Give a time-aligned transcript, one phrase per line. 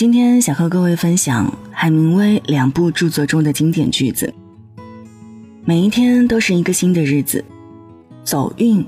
[0.00, 4.32] 今天想和各位分享海明威两部著作中的经典句子。
[5.66, 7.44] 每一天都是一个新的日子，
[8.24, 8.82] 走运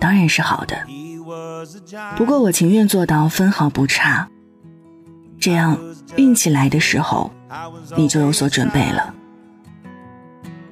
[0.00, 0.76] 当然是好的，
[2.16, 4.28] 不过我情愿做到分毫不差，
[5.38, 5.78] 这样
[6.16, 7.30] 运气来的时候
[7.96, 9.14] 你就有所准备了。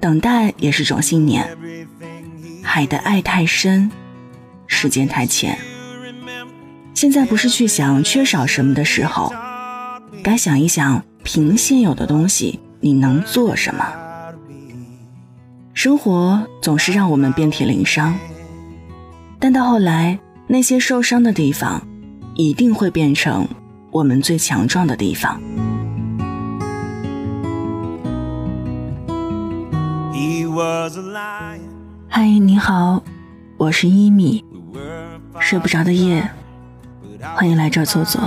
[0.01, 1.57] 等待也是种信念。
[2.65, 3.89] 海的爱太深，
[4.67, 5.57] 时间太浅。
[6.97, 9.33] 现在不是去想缺少什么的时候。
[10.25, 13.85] 该想一想，凭现有的东西，你能做什么？
[15.75, 18.19] 生活总是让我们遍体鳞伤，
[19.39, 21.87] 但到后来，那些受伤的地方，
[22.37, 23.47] 一定会变成
[23.91, 25.39] 我们最强壮的地方。
[32.09, 33.05] 嗨，你好，
[33.59, 34.43] 我是一米，
[35.39, 36.27] 睡不着的夜，
[37.35, 38.27] 欢迎来这儿坐坐。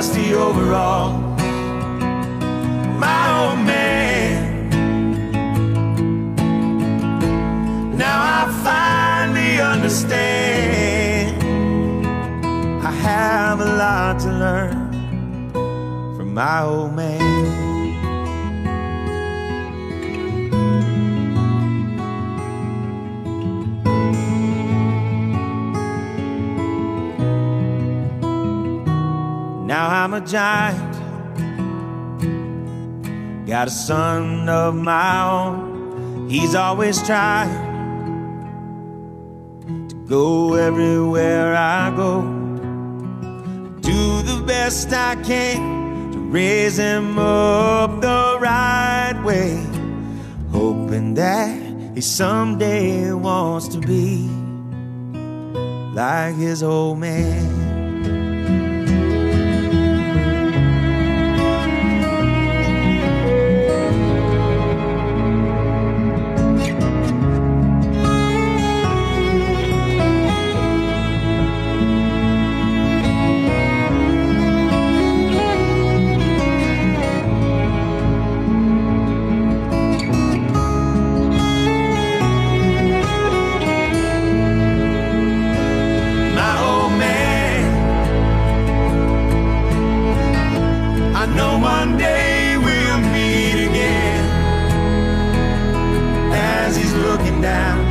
[0.00, 1.08] dusty overall.
[3.04, 4.68] My old man.
[8.02, 11.34] Now I finally understand.
[12.86, 14.92] I have a lot to learn
[16.16, 17.77] from my old man.
[29.68, 30.94] Now I'm a giant.
[33.46, 36.26] Got a son of my own.
[36.30, 37.54] He's always trying
[39.90, 42.22] to go everywhere I go.
[43.82, 49.62] Do the best I can to raise him up the right way.
[50.50, 51.60] Hoping that
[51.94, 54.26] he someday wants to be
[55.94, 57.67] like his old man.
[97.40, 97.86] down.